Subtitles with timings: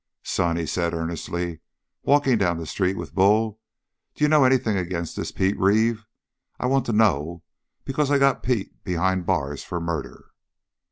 [0.23, 1.59] "Son," he said earnestly,
[2.01, 3.59] walking down the street with Bull,
[4.15, 6.07] "d'you know anything agin' this Pete Reeve?
[6.59, 7.43] I want to know
[7.85, 10.31] because I got Pete behind the bars for murder!"